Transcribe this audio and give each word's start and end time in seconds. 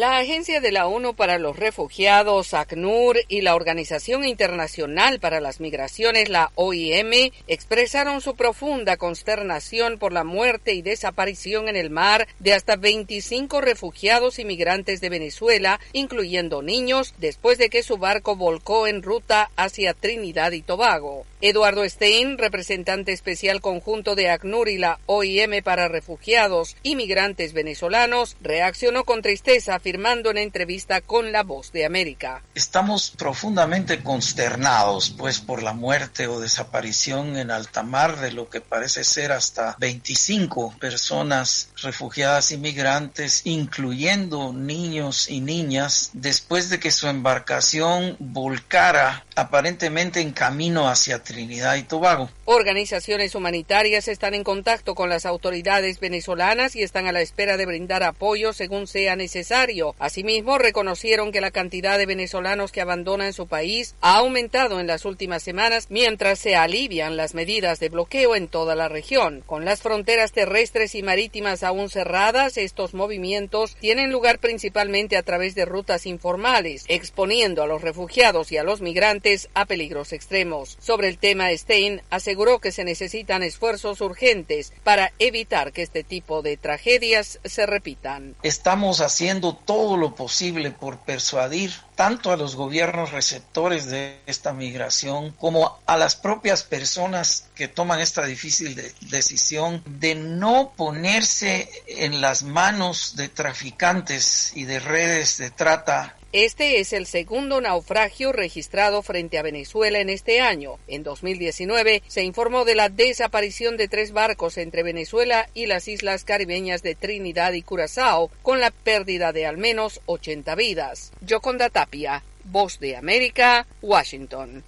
La 0.00 0.16
Agencia 0.16 0.62
de 0.62 0.72
la 0.72 0.86
ONU 0.86 1.14
para 1.14 1.38
los 1.38 1.58
Refugiados, 1.58 2.54
ACNUR, 2.54 3.18
y 3.28 3.42
la 3.42 3.54
Organización 3.54 4.24
Internacional 4.24 5.20
para 5.20 5.42
las 5.42 5.60
Migraciones, 5.60 6.30
la 6.30 6.52
OIM, 6.54 7.32
expresaron 7.46 8.22
su 8.22 8.34
profunda 8.34 8.96
consternación 8.96 9.98
por 9.98 10.14
la 10.14 10.24
muerte 10.24 10.72
y 10.72 10.80
desaparición 10.80 11.68
en 11.68 11.76
el 11.76 11.90
mar 11.90 12.28
de 12.38 12.54
hasta 12.54 12.76
25 12.76 13.60
refugiados 13.60 14.38
y 14.38 14.46
migrantes 14.46 15.02
de 15.02 15.10
Venezuela, 15.10 15.78
incluyendo 15.92 16.62
niños, 16.62 17.12
después 17.18 17.58
de 17.58 17.68
que 17.68 17.82
su 17.82 17.98
barco 17.98 18.36
volcó 18.36 18.86
en 18.86 19.02
ruta 19.02 19.50
hacia 19.56 19.92
Trinidad 19.92 20.52
y 20.52 20.62
Tobago. 20.62 21.26
Eduardo 21.42 21.86
Stein, 21.86 22.38
representante 22.38 23.12
especial 23.12 23.60
conjunto 23.60 24.14
de 24.14 24.30
ACNUR 24.30 24.70
y 24.70 24.78
la 24.78 24.98
OIM 25.04 25.62
para 25.62 25.88
refugiados 25.88 26.76
y 26.82 26.96
migrantes 26.96 27.52
venezolanos, 27.52 28.38
reaccionó 28.40 29.04
con 29.04 29.20
tristeza 29.20 29.78
afirmando 29.90 30.30
en 30.30 30.38
entrevista 30.38 31.00
con 31.00 31.32
La 31.32 31.42
Voz 31.42 31.72
de 31.72 31.84
América. 31.84 32.44
Estamos 32.54 33.10
profundamente 33.10 34.04
consternados 34.04 35.10
pues 35.10 35.40
por 35.40 35.64
la 35.64 35.72
muerte 35.72 36.28
o 36.28 36.38
desaparición 36.38 37.36
en 37.36 37.50
alta 37.50 37.82
mar 37.82 38.20
de 38.20 38.30
lo 38.30 38.48
que 38.48 38.60
parece 38.60 39.02
ser 39.02 39.32
hasta 39.32 39.74
25 39.80 40.76
personas 40.78 41.70
refugiadas 41.82 42.52
y 42.52 42.58
migrantes, 42.58 43.42
incluyendo 43.46 44.52
niños 44.52 45.28
y 45.28 45.40
niñas, 45.40 46.10
después 46.12 46.70
de 46.70 46.78
que 46.78 46.92
su 46.92 47.08
embarcación 47.08 48.14
volcara 48.20 49.24
aparentemente 49.34 50.20
en 50.20 50.30
camino 50.30 50.88
hacia 50.88 51.24
Trinidad 51.24 51.74
y 51.74 51.82
Tobago. 51.82 52.30
Organizaciones 52.44 53.34
humanitarias 53.34 54.06
están 54.06 54.34
en 54.34 54.44
contacto 54.44 54.94
con 54.94 55.08
las 55.08 55.26
autoridades 55.26 55.98
venezolanas 55.98 56.76
y 56.76 56.82
están 56.84 57.08
a 57.08 57.12
la 57.12 57.22
espera 57.22 57.56
de 57.56 57.66
brindar 57.66 58.04
apoyo 58.04 58.52
según 58.52 58.86
sea 58.86 59.16
necesario. 59.16 59.79
Asimismo, 59.98 60.58
reconocieron 60.58 61.32
que 61.32 61.40
la 61.40 61.50
cantidad 61.50 61.98
de 61.98 62.06
venezolanos 62.06 62.72
que 62.72 62.80
abandonan 62.80 63.32
su 63.32 63.46
país 63.46 63.94
ha 64.00 64.16
aumentado 64.16 64.80
en 64.80 64.86
las 64.86 65.04
últimas 65.04 65.42
semanas 65.42 65.86
mientras 65.90 66.38
se 66.38 66.56
alivian 66.56 67.16
las 67.16 67.34
medidas 67.34 67.80
de 67.80 67.88
bloqueo 67.88 68.36
en 68.36 68.48
toda 68.48 68.74
la 68.74 68.88
región. 68.88 69.42
Con 69.46 69.64
las 69.64 69.82
fronteras 69.82 70.32
terrestres 70.32 70.94
y 70.94 71.02
marítimas 71.02 71.62
aún 71.62 71.88
cerradas, 71.90 72.56
estos 72.56 72.94
movimientos 72.94 73.76
tienen 73.80 74.10
lugar 74.10 74.38
principalmente 74.38 75.16
a 75.16 75.22
través 75.22 75.54
de 75.54 75.64
rutas 75.64 76.06
informales, 76.06 76.84
exponiendo 76.88 77.62
a 77.62 77.66
los 77.66 77.82
refugiados 77.82 78.52
y 78.52 78.56
a 78.56 78.64
los 78.64 78.80
migrantes 78.80 79.48
a 79.54 79.66
peligros 79.66 80.12
extremos. 80.12 80.76
Sobre 80.80 81.08
el 81.08 81.18
tema, 81.18 81.50
Stein 81.50 82.02
aseguró 82.10 82.58
que 82.58 82.72
se 82.72 82.84
necesitan 82.84 83.42
esfuerzos 83.42 84.00
urgentes 84.00 84.72
para 84.84 85.12
evitar 85.18 85.72
que 85.72 85.82
este 85.82 86.04
tipo 86.04 86.42
de 86.42 86.56
tragedias 86.56 87.40
se 87.44 87.66
repitan. 87.66 88.36
Estamos 88.42 89.00
haciendo 89.00 89.59
todo 89.64 89.96
lo 89.96 90.14
posible 90.14 90.70
por 90.70 90.98
persuadir 90.98 91.72
tanto 92.00 92.32
a 92.32 92.36
los 92.38 92.56
gobiernos 92.56 93.12
receptores 93.12 93.84
de 93.84 94.20
esta 94.24 94.54
migración 94.54 95.32
como 95.32 95.78
a 95.84 95.98
las 95.98 96.16
propias 96.16 96.62
personas 96.62 97.50
que 97.54 97.68
toman 97.68 98.00
esta 98.00 98.24
difícil 98.24 98.74
decisión 99.10 99.82
de 99.84 100.14
no 100.14 100.72
ponerse 100.78 101.68
en 101.86 102.22
las 102.22 102.42
manos 102.42 103.16
de 103.16 103.28
traficantes 103.28 104.52
y 104.56 104.64
de 104.64 104.80
redes 104.80 105.36
de 105.36 105.50
trata 105.50 106.16
este 106.32 106.78
es 106.78 106.92
el 106.92 107.06
segundo 107.06 107.60
naufragio 107.60 108.30
registrado 108.30 109.02
frente 109.02 109.36
a 109.36 109.42
Venezuela 109.42 109.98
en 109.98 110.08
este 110.08 110.40
año. 110.40 110.78
En 110.86 111.02
2019 111.02 112.04
se 112.06 112.22
informó 112.22 112.64
de 112.64 112.76
la 112.76 112.88
desaparición 112.88 113.76
de 113.76 113.88
tres 113.88 114.12
barcos 114.12 114.56
entre 114.56 114.84
Venezuela 114.84 115.48
y 115.54 115.66
las 115.66 115.88
islas 115.88 116.22
caribeñas 116.22 116.84
de 116.84 116.94
Trinidad 116.94 117.52
y 117.54 117.62
Curazao, 117.62 118.30
con 118.42 118.60
la 118.60 118.70
pérdida 118.70 119.32
de 119.32 119.44
al 119.44 119.58
menos 119.58 120.02
80 120.06 120.54
vidas. 120.54 121.10
Yoconda 121.20 121.68
Tapia, 121.90 122.22
Voz 122.44 122.78
de 122.78 122.94
América, 122.94 123.66
Washington. 123.82 124.62